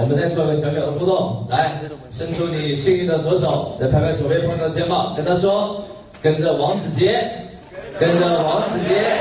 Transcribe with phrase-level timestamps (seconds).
[0.00, 1.72] 我们再做个小小的互动，来，
[2.10, 5.82] 伸出你幸运的左手，来拍拍左边朋友的肩膀，跟他说，
[6.22, 7.22] 跟着王子杰，
[7.98, 9.16] 跟着王子杰，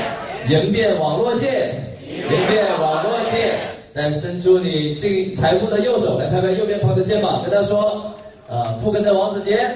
[0.47, 1.73] 迎遍网络界，
[2.09, 3.53] 迎遍网络界。
[3.93, 8.13] 再伸出你幸运财富的右手，来拍拍右边朋友的肩膀，跟他说，
[8.49, 9.69] 呃，不跟着王子杰，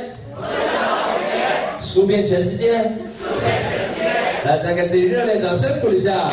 [1.81, 2.73] 输遍全世界，
[4.43, 6.29] 来，再给自己热烈掌声鼓励一下。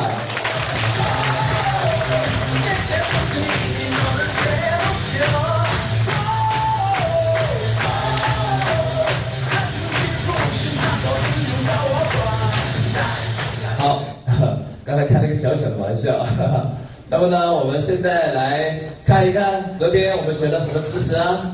[17.17, 21.51] 然后呢，我们现在来看一看，昨天我们学了什么知识啊？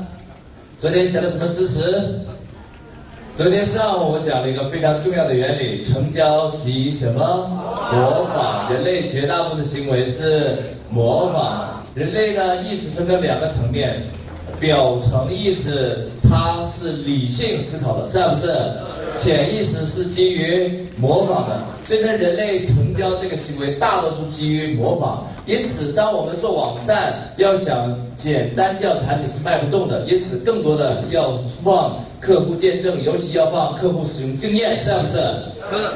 [0.77, 2.19] 昨天学了什么知识？
[3.33, 7.47] 昨天上午我讲了一个非常重要的原理，成交即什么？
[7.93, 8.73] 模仿。
[8.73, 11.81] 人类绝大部分的行为是模仿。
[11.95, 14.03] 人类呢，意识分成两个层面，
[14.59, 18.51] 表层意识它是理性思考的，是不是？
[19.15, 25.25] 潜意识是基于模仿的，所以呢，人类成交这个行为大多数基于模仿。
[25.45, 30.01] 因此，当我们做网站，要想简单介绍产品是卖不动的。
[30.05, 35.13] 因此，更多的要放客户见证，尤其要放客户使用经验，是不是？
[35.13, 35.43] 是。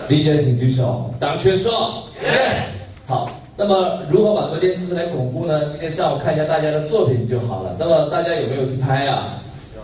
[0.10, 1.10] 理解的请举手。
[1.20, 2.66] 党圈说 yes。
[3.08, 5.66] 好，那么如何把昨天知识来巩固呢？
[5.70, 7.76] 今天上午看一下大家的作品就好了。
[7.80, 9.42] 那么大家有没有去拍啊？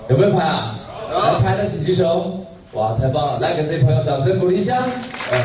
[0.10, 0.80] 有没有拍啊？
[1.10, 2.40] 来拍的请举手。
[2.74, 3.40] 哇，太棒了！
[3.40, 4.82] 来给这位朋友掌声鼓励一下。
[5.32, 5.40] 嗯。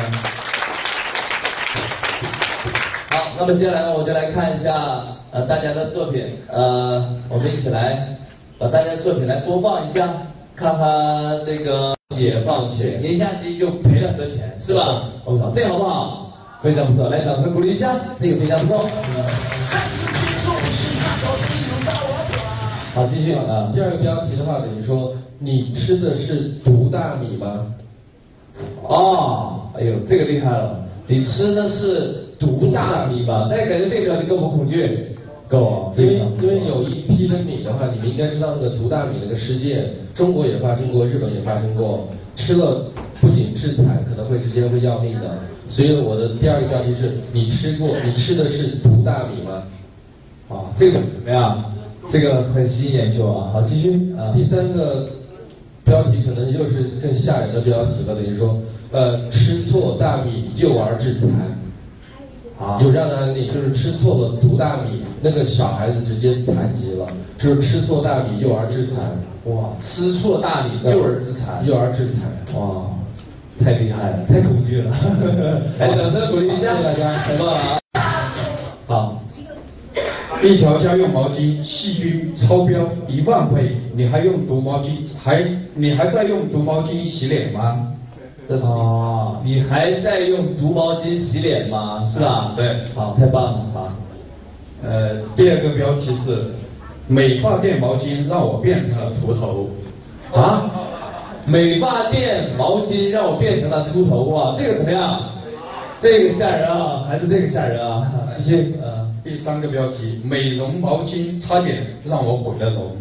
[3.11, 4.73] 好，那么接下来呢，我就来看一下
[5.29, 8.17] 呃大家的作品，呃，我们一起来
[8.57, 10.09] 把大家的作品来播放一下，
[10.55, 15.03] 看看这个解放前一下机就赔了很多钱，是吧？
[15.23, 16.31] 我靠，这个好不好？
[16.63, 18.89] 非常不错，来掌声鼓励一下，这个非常不错。
[22.95, 23.69] 好，继续啊。
[23.71, 25.13] 第二个标题的话，等于说。
[25.39, 27.65] 你吃的是毒大米吗？
[28.83, 30.85] 哦，哎呦，这个厉害了！
[31.07, 33.47] 你吃的是毒大米吗？
[33.49, 35.15] 大家感觉这个你够不恐惧？
[35.47, 42.85] 够，因为因为有一批的米的话，你们应该知道那个毒大米那个事件，中国也发生过，日本也发生过，吃了
[43.21, 45.39] 不仅致残，可能会直接会要命的。
[45.69, 49.63] 所以我的第二个标题是你吃过，你吃的是毒大米吗？
[50.49, 51.63] 啊，这个怎么样？
[52.11, 53.49] 这个很吸引眼球啊！
[53.53, 54.33] 好，继续啊。
[54.35, 55.07] 第三个。
[55.89, 58.55] 标题可能又是更吓人的标题了，等于说，
[58.91, 61.27] 呃，吃错大米幼儿致残，
[62.59, 67.07] 啊，有这样的案例，就是吃错了毒大米，那个小孩子直接残疾了，
[67.39, 69.17] 就是吃错大米幼儿致残，
[69.51, 72.85] 哇，吃错大米幼儿致残，幼儿致残，哇，
[73.59, 74.95] 太厉害了，太恐惧了，
[80.41, 84.91] 一条家用毛巾细菌超标一万倍，你还用毒毛巾？
[85.21, 85.43] 还
[85.75, 87.87] 你还在用毒毛巾洗脸吗？
[88.47, 92.03] 哦，你还在用毒毛巾洗脸吗？
[92.05, 92.53] 是吧？
[92.55, 93.97] 对，好，太棒了啊！
[94.81, 96.45] 呃，第二个标题是
[97.05, 99.69] 美发店毛巾让我变成了秃头。
[100.33, 100.71] 啊？
[101.45, 104.55] 美发店毛巾让我变成了秃头啊？
[104.57, 105.21] 这个怎么样？
[106.01, 108.07] 这个吓人啊，还是这个吓人啊？
[108.37, 108.78] 继续。
[109.29, 112.97] 第三个标题：美容毛巾差点让我毁了容。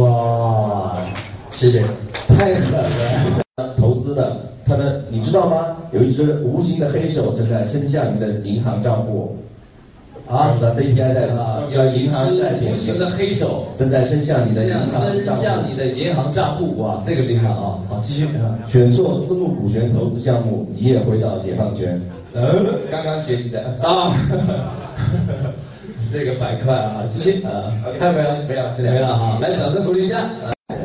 [0.00, 1.04] 哇，
[1.50, 1.82] 谢谢，
[2.28, 3.74] 太狠了！
[3.76, 5.76] 投资的，他的你知道吗？
[5.90, 9.36] 有一只无形的黑手正在伸向你的银行账户。
[10.28, 12.12] 啊，的 CPI 代啊，有一只
[12.62, 16.80] 无形的黑手正在伸向你的银行伸向你的银行账户。
[16.80, 17.78] 哇，这个厉害啊！
[17.88, 18.28] 好，继续。
[18.70, 22.00] 选错私募股权投资项目，一夜回到解放前。
[22.36, 24.12] 呃，刚刚学习的啊。
[26.12, 28.30] 这个板块啊，继续啊，看到没有？
[28.46, 29.38] 没有，没了哈。
[29.40, 30.18] 来，掌声鼓励一下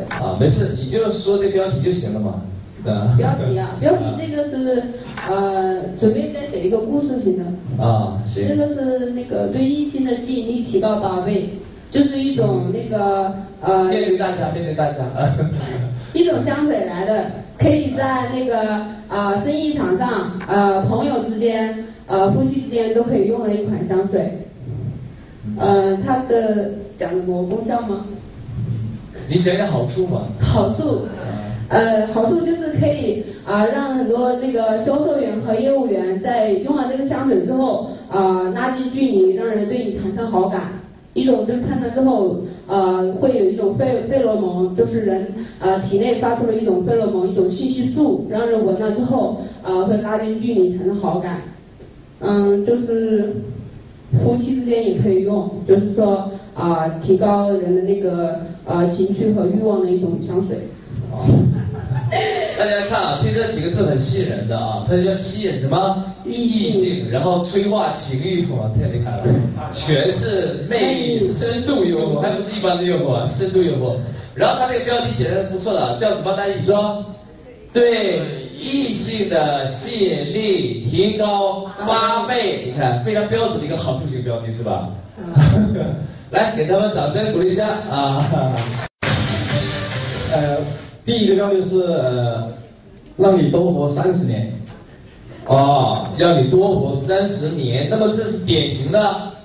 [0.08, 2.42] 啊，没事，你就说这标题就行了嘛。
[2.86, 3.14] 啊。
[3.18, 4.82] 标题啊，标题这个是
[5.28, 7.44] 呃，准备再写一个故事型的。
[7.84, 8.48] 啊，行。
[8.48, 11.50] 这个是那个对异性的吸引力提高八倍，
[11.90, 13.84] 就是一种那个呃。
[13.84, 15.04] 面对大侠，面对大侠。
[16.14, 17.26] 一种香水来的，
[17.62, 21.76] 可以在那个啊生意场上呃朋友之间
[22.06, 24.38] 呃夫妻之间都可以用的一款香水。
[25.58, 28.04] 呃，它的讲过功效吗？
[29.28, 30.22] 你讲讲好处嘛。
[30.40, 31.02] 好处，
[31.68, 40.62] 呃，好处就是可以啊让很多那个销售员和业务员在用了这个香水之后啊拉近距离，让人对你产生好感。
[41.14, 42.36] 一种就是看了之后，
[42.66, 45.26] 呃，会有一种费费洛蒙，就是人
[45.62, 51.40] 呃体内发出了一种费洛蒙，一种信息素，让人闻了之后，呃，会拉近距离，产生好感。
[52.20, 53.34] 嗯，就是
[54.22, 60.58] 夫妻之间也可以用，就是说啊提高人的那个呃情趣和欲望的一种香水。
[62.58, 66.04] 大家看啊，其实这几个字很吸引人的啊，它叫吸引什么？
[66.24, 69.24] 异性，然后催化情欲，哇，太厉害了，
[69.72, 73.96] 全是魅力、深度诱惑，还不是一般的诱惑，深度诱惑。
[74.34, 76.32] 然后他这个标题写的不错的，叫什么？
[76.34, 77.04] 大家说，
[77.72, 78.20] 对
[78.58, 84.88] 异性的吸引力提高八倍，你看非常标准的一个好处型标题是吧？
[86.30, 88.56] 来，给他们掌声鼓励一下啊！
[90.32, 90.56] 呃，
[91.04, 92.50] 第一个标题是呃，
[93.16, 94.50] 让你多活三十年。
[95.44, 98.98] 哦，让你多活三十年，那么这是典型的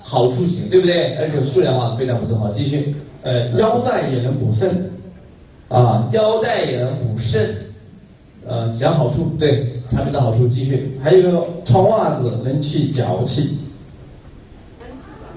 [0.03, 1.15] 好处型，对不对？
[1.15, 2.37] 而且数量化非常不错。
[2.37, 2.95] 好，继续。
[3.27, 4.89] 呃，腰带也能补肾。
[5.67, 7.53] 啊，腰带也能补肾。
[8.47, 10.97] 呃，讲好处，对产品的好处，继续。
[11.03, 13.57] 还有一个穿袜子能去脚气。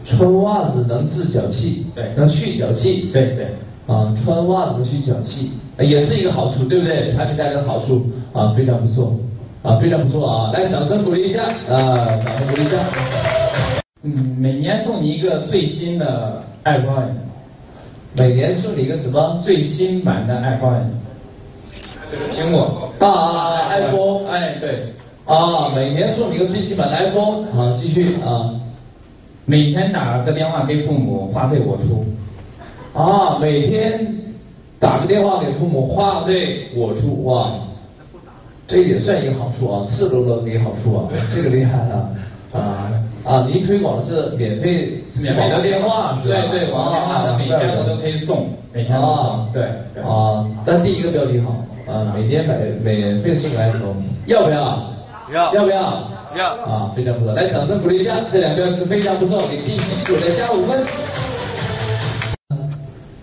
[0.05, 3.49] 穿袜子能治脚气，对，能去脚气，对对。
[3.93, 5.51] 啊，穿袜子能去脚气，
[5.81, 7.09] 也是一个好处，对不对？
[7.11, 9.19] 产品带来的好处啊，非常不错。
[9.63, 10.51] 啊，非常不错啊！
[10.53, 12.79] 来，掌声鼓励一下啊，掌声鼓励一下。
[14.05, 17.30] 嗯，每年送你一个最新的 iPhone。
[18.15, 19.41] 每年送你一个什么？
[19.43, 20.91] 最新版的 iPhone。
[22.07, 22.93] 这个苹果。
[22.99, 24.29] 啊，iPhone。
[24.29, 24.93] 哎，对。
[25.27, 27.45] 啊，每年送你一个最新版的 iPhone。
[27.53, 28.51] 好，继续啊。
[29.47, 32.05] 每天打个电话给父母，话费我出。
[32.93, 34.15] 啊，每天
[34.79, 37.53] 打个电话给父母，话费我出哇。
[38.67, 42.11] 这也算一个好处啊，赤裸裸给好处啊， 这个厉害了
[42.53, 42.93] 啊
[43.25, 43.47] 啊！
[43.51, 46.49] 您推广的是免费免费的电话是吧？
[46.51, 49.47] 对对，广告电话每天我都可以送，每天送。
[49.53, 49.65] 对
[50.03, 51.51] 啊，但第一个标题好
[51.93, 53.97] 啊，每天免免费送 iPhone，
[54.27, 54.81] 要不要？
[55.33, 56.03] 要要不要？
[56.37, 60.81] 要啊，非常不错，来掌声鼓励一下，这两标题非常不错，给第七组再加五分。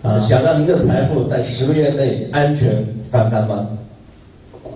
[0.04, 3.66] 啊，想让您的财富在十个月内安全翻番吗？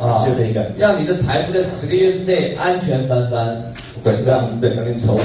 [0.02, 3.56] 啊，就这个，让你的财富在十个月之内安全翻番，
[4.04, 5.24] 对，让对让您投资，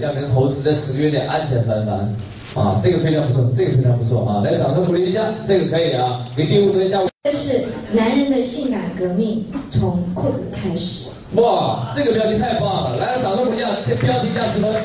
[0.00, 2.14] 让您投资在十个月内安全翻番，
[2.54, 7.00] 啊，这个非常不错，这个非常不错啊，来掌声鼓励一下，这个可以啊，给第五组加。
[7.24, 11.08] 这是男人的性感革命，从裤子开始。
[11.34, 14.70] 哇，这个标题太棒了，来掌声鼓励一下，这标题加十分。
[14.72, 14.80] 来，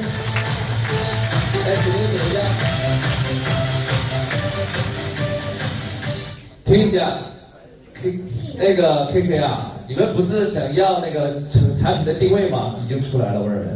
[1.84, 2.40] 请您点一下，
[6.66, 7.33] 听一下。
[8.58, 12.76] 那个 K K 啊，你们不是想要那个产产品的定位吗？
[12.84, 13.68] 已经出来了，我认为，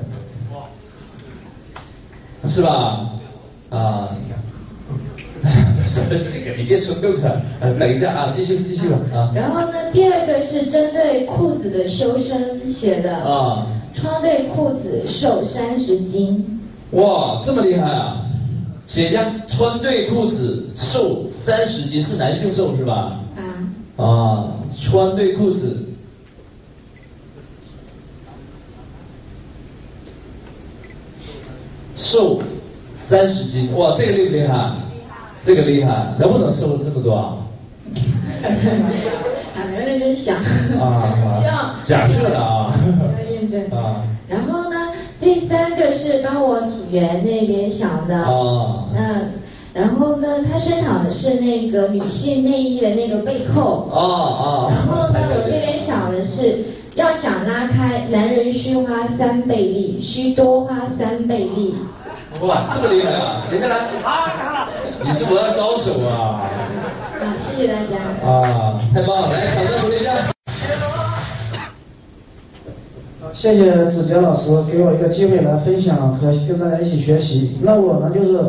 [2.50, 3.09] 是吧？
[3.69, 4.09] 啊？
[6.57, 9.31] 你别说够了，呃，等一下啊，继续继续吧啊。
[9.35, 16.59] 然后呢，第二个是针对裤子的修身写的啊，穿对裤子瘦三十斤。
[16.91, 18.18] 哇，这么厉害啊！
[18.85, 23.19] 企业家穿对裤子瘦三十斤，是男性瘦是吧？
[23.97, 24.45] 啊，
[24.79, 25.75] 穿对裤子，
[31.95, 32.39] 瘦
[32.95, 34.71] 三十斤，哇，这个厉不厉害？
[35.44, 37.38] 这个厉害，能不能瘦这么多啊？
[39.55, 40.38] 啊，没认真想。
[40.38, 42.71] 啊，希望假设的啊。
[43.17, 43.65] 要认真。
[43.71, 44.03] 啊。
[44.27, 48.16] 然后呢，第三个是帮我组员那边想的。
[48.16, 48.85] 啊。
[48.94, 49.36] 那。
[49.78, 53.88] 然后呢，它生产的是那个女性内衣的那个背扣。
[53.92, 54.72] 哦哦。
[54.72, 56.66] 然后呢，我这边想的是，
[56.96, 61.76] 要想拉开，男人需花三倍力，需多花三倍力。
[62.42, 63.44] 哇，这么厉害啊！
[63.48, 63.78] 谁再来？
[65.04, 66.42] 你是我的高手啊！
[67.22, 68.28] 啊，谢谢大家。
[68.28, 69.31] 啊，太棒了！
[69.31, 70.12] 来，掌声鼓励一下。
[73.31, 77.56] 谢谢子杰老师给我一个机会来分享和跟大家一起学习。
[77.62, 78.40] 那我呢，就是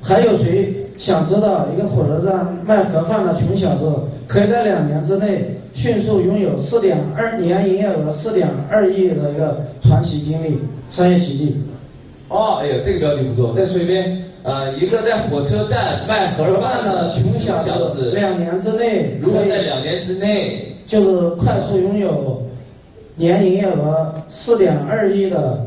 [0.00, 0.77] 还有谁？
[0.98, 3.88] 想知道一个火车站卖盒饭的穷小子，
[4.26, 10.58] 可以在两年之内迅速拥有四点二年营业额四点二亿的一个传奇经历，
[10.90, 11.56] 商业奇迹。
[12.28, 14.24] 哦，哎呀，这个标题不错，再说一遍。
[14.42, 17.62] 呃，一个在火车站卖盒饭的穷小
[17.94, 22.42] 子，两年之内，如果在两年之内，就是快速拥有
[23.14, 25.64] 年营业额四点二亿的。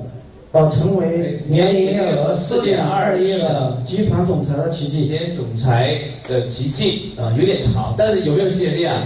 [0.54, 5.08] 呃，成为年营业额四点二亿的集团总裁的奇迹。
[5.08, 6.00] 集团总裁
[6.30, 9.02] 的奇迹啊，有点长，但是有没有吸引力啊？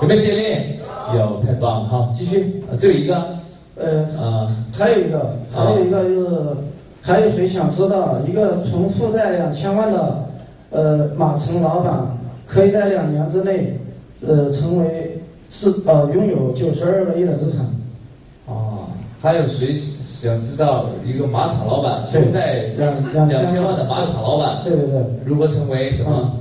[0.00, 0.78] 有没有吸引力？
[1.16, 1.88] 有，太棒了。
[1.88, 2.62] 好，继续。
[2.70, 3.34] 啊这一个。
[3.76, 6.56] 呃啊，还有一个，还有一个就是，
[7.02, 10.28] 还有谁想知道一个从负债两千万的
[10.70, 12.06] 呃马城老板，
[12.46, 13.76] 可以在两年之内
[14.24, 15.20] 呃成为
[15.50, 17.66] 是呃拥有九十二个亿的资产？
[18.46, 18.86] 哦，
[19.20, 19.74] 还有谁？
[20.24, 26.32] 想知道一个马场老板住在两两千万的马场老板，对对对，如何成为什么？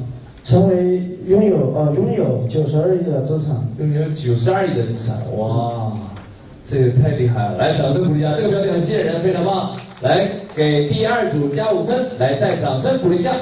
[0.42, 5.92] 成为拥有呃拥有九十二亿的资产，拥有九十二亿的资产，哇，
[6.66, 7.58] 这个太厉害了！
[7.58, 9.72] 来，掌声鼓励一下，这个标题很吸引人，非常棒。
[10.00, 13.34] 来，给第二组加五分，来，再掌声鼓励一下。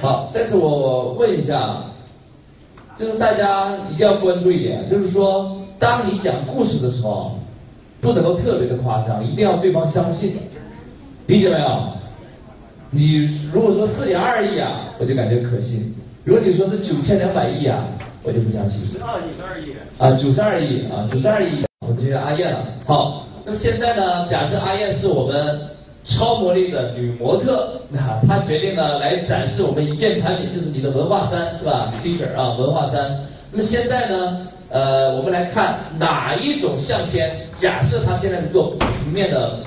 [0.00, 1.82] 好，再次我问一下，
[2.96, 7.38] 就是大家一定要关注一点，就是说，当你讲故事的时候，
[8.00, 10.36] 不能够特别的夸张，一定要对方相信。
[11.26, 11.82] 理解没有？
[12.90, 15.92] 你如果说四点二亿啊，我就感觉可信；
[16.24, 17.84] 如果你说是九千两百亿啊，
[18.22, 18.86] 我就不相信。
[18.86, 19.74] 十二亿，十二亿。
[19.98, 21.64] 啊，九十二亿啊，九十二亿。
[21.86, 22.64] 我接阿燕了。
[22.86, 24.26] 好，那么现在呢？
[24.26, 25.60] 假设阿燕是我们
[26.06, 33.26] 超魔力的女模特，那她决定呢来展示我们一件产品，就是你的文化衫，是吧？T 恤啊，文化衫。
[33.50, 34.46] 那么现在呢？
[34.68, 37.46] 呃，我们来看哪一种相片？
[37.54, 39.58] 假设她现在是做平面的。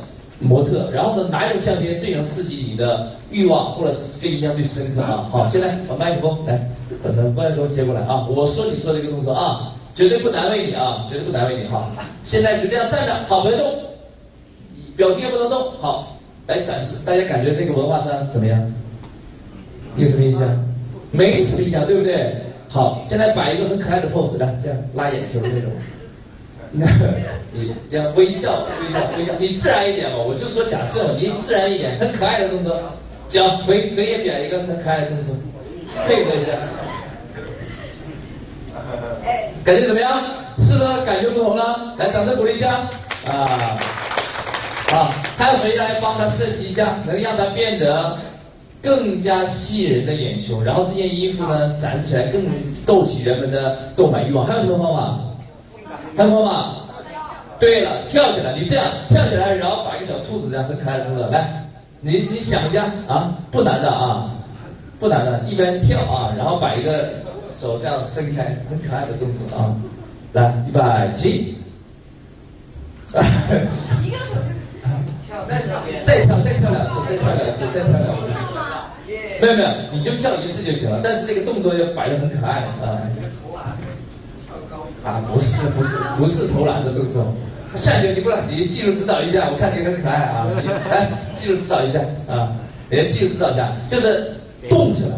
[0.42, 5.28] 模特，然后呢，哪一种相片最能刺激你的欲望，或者是对印象最深刻啊？
[5.30, 6.58] 好，现在把麦克风来，
[7.04, 8.26] 把麦克风接过来啊！
[8.30, 11.92] 我说你做这个动作啊，绝对不难为你啊，绝对不难为你哈！
[12.24, 13.68] 现在就这样站着，好，不要动，
[14.96, 16.09] 表情也不能动，好，
[16.50, 18.60] 来展示，大家感觉这个文化衫怎么样？
[19.96, 20.42] 有什么印象？
[21.12, 22.36] 没什么印象，对不对？
[22.68, 25.72] 好，现在摆一个很可爱的 pose，来，这样拉眼球的那种。
[26.72, 26.88] 那
[27.52, 30.18] 你要微笑，微笑，微笑，你自然一点嘛。
[30.18, 32.80] 我就说假设你自然一点，很可爱的动作，
[33.28, 35.36] 脚腿腿也扁一个很可爱的动作，
[36.08, 36.52] 配合一下。
[39.24, 40.20] 哎， 感觉怎么样？
[40.58, 41.96] 是不是感觉不同了？
[41.98, 42.82] 来，掌声鼓励一下
[43.26, 43.78] 啊！
[44.92, 48.18] 啊，还有谁来帮他设计一下，能让他变得
[48.82, 52.44] 更加吸引人的眼球，然后这件衣服呢展示起来更
[52.86, 54.46] 勾起人们的购买欲望？
[54.46, 55.18] 还有什么方法？
[56.18, 56.76] 还有方法？
[57.60, 61.66] 对了，跳起来，你这样跳起来，然后把一个小兔子这样很可爱的动作，来，
[62.00, 64.32] 你你想一下啊，不难的啊，
[64.98, 67.10] 不难的，一边跳啊，然后把一个
[67.50, 69.76] 手这样伸开，很可爱的动作啊，
[70.32, 70.80] 来，预备
[71.12, 71.56] 起，
[74.06, 74.36] 一个手，
[75.50, 75.82] 再跳，
[76.44, 78.22] 再跳，两次，再跳两次，再跳两次，
[79.42, 83.02] 没有没有，你就跳一次就行了，但是这个动作要摆的很可爱啊。
[85.04, 87.26] 啊，不是不是不是投篮的动作，
[87.76, 90.46] 下去你过来，你技术指导一下，我看你很可爱啊，
[90.92, 92.52] 来技术指导一下啊，
[92.90, 94.36] 来技术指导一下，就是
[94.68, 95.16] 动起来，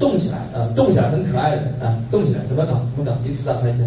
[0.00, 3.84] 动起来啊，动起来很可爱的啊，动起来怎么搞怎么搞，你指导他一下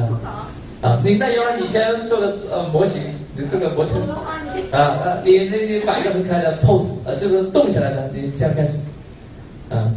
[0.00, 0.48] 啊
[0.80, 3.02] 啊，你那要不然你先做个呃模型，
[3.36, 3.94] 你这个模特
[4.74, 8.78] 啊啊，你你你摆一个很可爱的 pose，呃就是动起来的，你现在开始
[9.70, 9.90] 啊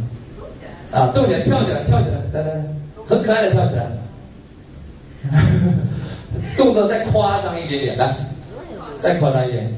[0.92, 2.64] 啊动起来跳起来跳起来，来来来，
[3.06, 3.86] 很可爱的跳起来。
[6.56, 8.14] 动作再夸张一点点，来，
[9.02, 9.68] 再夸张一点。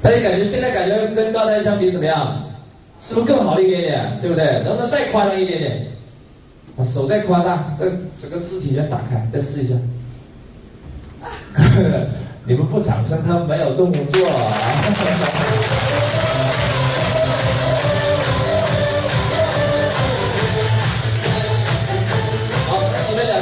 [0.00, 2.42] 大家感觉现在感觉跟刚才相比怎么样？
[3.00, 4.18] 是不是更好了一点点？
[4.22, 4.62] 对不对？
[4.64, 5.86] 能不能再夸张一点点？
[6.76, 9.74] 把手再夸大，这整个肢体全打开，再试一下。
[12.48, 14.52] 你们不掌声，他们没有动作啊。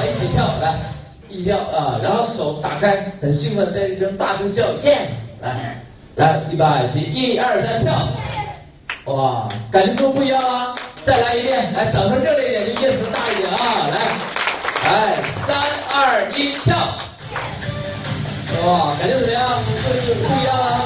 [0.04, 0.74] 一起跳来，
[1.28, 5.08] 一跳啊，然后手打开，很兴奋，在一声大声叫 yes，
[5.42, 5.76] 来，
[6.16, 8.08] 来，预备起，一二三跳，
[9.06, 10.74] 哇，感觉是不是不一样啊？
[11.04, 13.96] 再来一遍，来，掌声热烈一点，就 yes 大一点啊，来，
[14.84, 15.56] 来，三
[15.92, 16.94] 二一跳，
[18.64, 19.58] 哇，感觉怎么样？
[19.84, 20.80] 是不是不一样啊？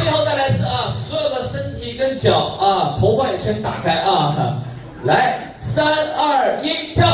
[0.00, 4.56] 最后再来一次啊，所有的身体跟脚啊，头发也全打开啊，
[5.04, 7.06] 来，三二一跳，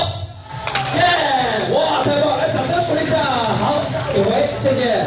[0.95, 2.39] 耶，哇，太棒！
[2.39, 3.83] 来，掌声鼓励一下，好，
[4.17, 5.05] 有回，谢谢。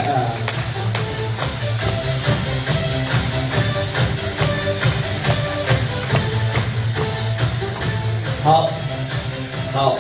[8.44, 8.70] 好，
[9.72, 9.96] 好，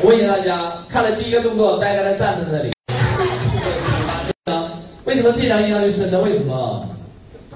[0.00, 2.75] 我问一下大家，看了第一个动作，大家在站在那里。
[5.26, 6.20] 为什么这张印象最深呢？
[6.20, 6.86] 为什么？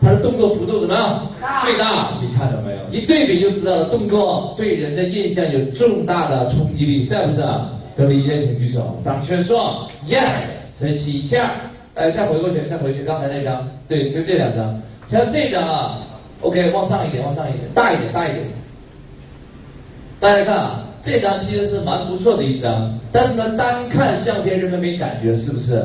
[0.00, 1.26] 它的动作幅度怎么样？
[1.62, 2.78] 最大，你看到没有？
[2.90, 7.44] 一对比就知道了，动作对人的印象有重大的冲击力，是不是？
[7.98, 8.98] 有理解请举手。
[9.04, 10.26] 党圈说 yes，
[10.78, 11.50] 这起价，
[11.94, 14.80] 哎，再回过去，再回去，刚才那张，对，就这两张。
[15.06, 15.98] 像这张啊
[16.40, 18.46] ，OK，往上一点，往上一点，大一点，大一点。
[20.18, 25.84] 大家看啊，这张其实是蛮不错的一张，但是呢，单看相片人们没感觉，是不是？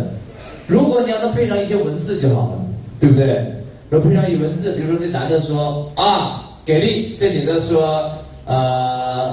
[0.68, 2.60] 如果你要能配上一些文字就好了，
[3.00, 3.46] 对不对？
[3.90, 8.10] 如果配上一文字，比如说这男的说啊，给力，这女的说
[8.46, 8.56] 呃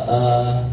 [0.08, 0.64] 呃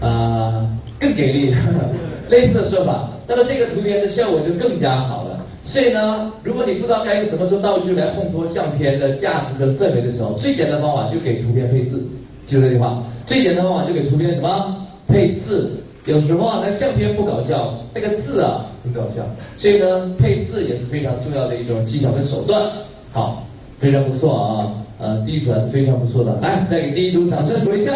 [0.00, 0.68] 呃。
[1.00, 1.54] 更给力，
[2.28, 3.08] 类似的说法。
[3.28, 5.38] 那么这个图片的效果就更加好了。
[5.62, 12.02] 所以呢，如果你不知道该用什么做道具来烘托相片的价值的氛围的时候，最简单的方法就给图片配字，
[12.46, 13.00] 记住这句话。
[13.26, 14.74] 最简单的方法就给图片什么
[15.06, 15.70] 配字。
[16.04, 19.22] 有时候啊，那相片不搞笑，那个字啊很搞笑。
[19.56, 22.70] 所以呢，配字也是非常重要的一种技巧跟手段。
[23.12, 23.46] 好，
[23.78, 26.38] 非常不错啊，呃，第一组还是非常不错的。
[26.40, 27.92] 来，再给第一组掌声鼓励一下。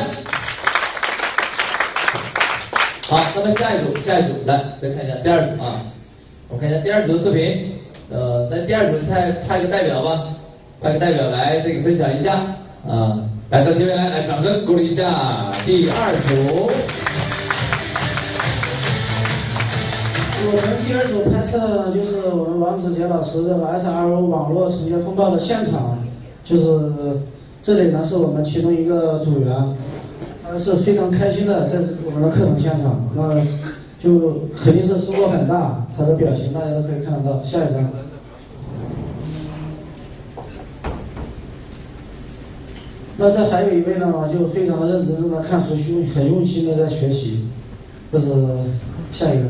[3.09, 5.83] 好，那么下一组，下一组来，再看一下第二组啊。
[6.49, 7.73] 我看一下第二组的作品，
[8.11, 10.29] 呃，那第二组再派个代表吧，
[10.81, 12.35] 派个代表来这个分享一下
[12.89, 13.19] 啊，
[13.51, 16.71] 来到前面来，来掌声鼓励一下第二组。
[20.45, 25.97] 我们第二组拍摄的就是我们王子杰老师这个 SRO 网络重建风暴的现场，
[26.45, 27.17] 就是
[27.63, 29.77] 这里呢是我们其中一个组员，
[30.43, 33.41] 他是非常开心的在我们的课堂现场，那
[34.01, 37.41] 就肯定是收获很大，他的表情大家都可以看得到。
[37.45, 37.89] 下一张。
[43.17, 47.45] 那这还有一位呢，就非常认真，正在看书，用很用心的在学习。
[48.11, 48.27] 这是
[49.13, 49.45] 下一个。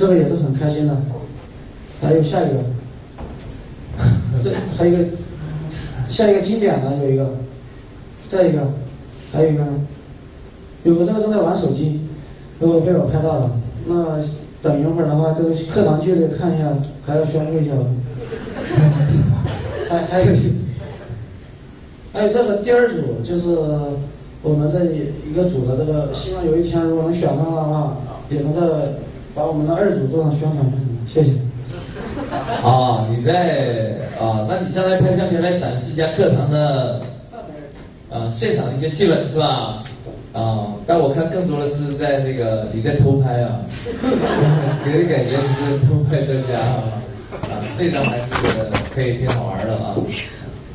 [0.00, 0.96] 这个也是很开心的，
[2.00, 2.54] 还有下一个，
[4.42, 5.04] 这还有一个，
[6.08, 7.30] 下一个经典的有一个，
[8.26, 8.66] 再一个，
[9.30, 9.72] 还有一个呢，
[10.84, 12.00] 有个这个正在玩手机，
[12.58, 13.50] 如果被我拍到了，
[13.86, 14.24] 那
[14.62, 16.72] 等一会儿的话，这个课堂纪律看一下，
[17.04, 17.84] 还要宣布一下吗？
[19.86, 20.34] 还还有，
[22.14, 23.54] 还有这个第二组就是
[24.40, 24.82] 我们这
[25.28, 27.98] 一个组的这个，希望有一天如果能选上的话，
[28.30, 28.60] 也能在。
[29.34, 30.58] 把我们的二组做上宣传，
[31.06, 31.30] 谢谢。
[32.62, 34.44] 啊，你在啊？
[34.48, 37.00] 那你现在拍相片来展示一下课堂的
[38.10, 39.82] 啊现场的一些气氛是吧？
[40.32, 43.60] 啊，但我看更多的是在那个你在偷拍啊，
[44.84, 46.82] 给人感觉你是偷拍专家啊。
[47.42, 48.24] 啊，这张还是
[48.92, 49.94] 可以挺好玩的啊。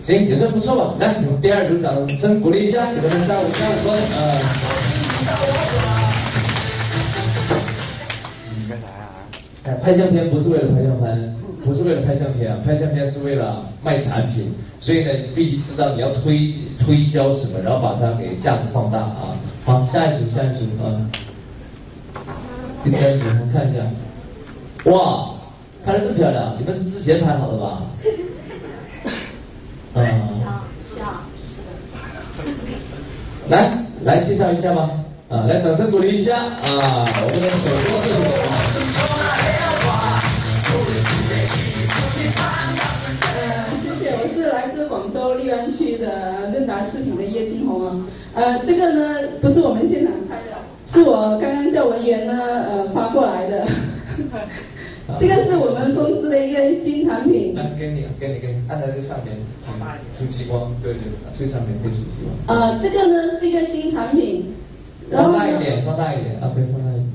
[0.01, 0.93] 行，也算不错吧。
[0.99, 5.84] 来，第二组掌声鼓励一下，给他们加五加五分啊。
[9.65, 19.35] 哎，拍相片不是为了拍相片，不是为了拍相片啊，拍相片是为了卖产品，所以呢，你必须知道你要推推销什么，然后把它给价值放大啊。
[19.65, 20.85] 好，下一组，下一组啊，
[22.83, 23.81] 第三组，我们看一下，
[24.91, 25.31] 哇，
[25.83, 27.81] 拍的这么漂亮，你们是之前拍好的吧？
[29.95, 30.61] 啊，像
[30.95, 31.69] 像是的。
[33.49, 34.91] 来，来介绍一下吧，
[35.29, 38.64] 啊，来掌声鼓励一下啊，我们的首播摄影。
[44.87, 52.33] 广州荔湾区的润达视频的叶金红啊，呃，这个呢不是我们现场拍的，是我刚刚叫文员呢
[52.69, 53.65] 呃发过来的，
[55.19, 57.55] 这个是我们公司的一个新产品。
[57.55, 59.35] 来，给你，给你，给你，按在这上面，
[60.17, 61.01] 出激光，对对，
[61.33, 62.59] 最上面可以出激光。
[62.59, 64.53] 呃，这个呢是一个新产品，
[65.11, 67.05] 放大一点，放大一点，啊，对，放大一点。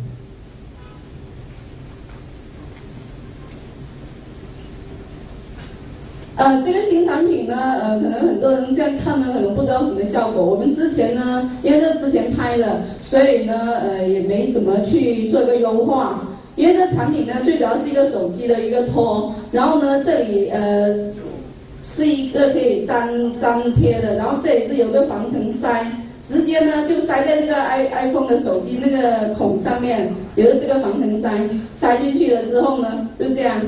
[6.40, 10.42] 呃，这个新产品呢，呃，可能很多人这样看呢，可能不知道什么效果。
[10.42, 16.18] 我们之前呢，因为这之前拍的，所以呢，呃，也没怎么去做一个优化。
[16.56, 20.94] 因为这产品呢，最主要是一个手机的一个托，然后呢，这里呃
[21.84, 25.92] 是一个可以粘粘贴的，然后这里是有个防尘塞，
[26.26, 31.28] 直接呢就塞在这个 i iPhone 的手机那个孔上面，也是这个防尘塞，
[31.78, 33.60] 塞进去了之后呢，就这样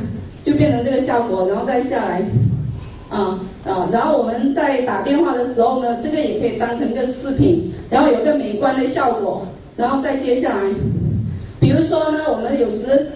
[0.42, 2.22] 就变成这个效果，然后再下来。
[3.12, 9.46] 啊啊，然后我们在打电话的时候呢，这个也可以当成一个视频，然后有个美观的效果，
[9.76, 10.62] 然后再接下来，
[11.60, 13.08] 比如说呢，我们有时。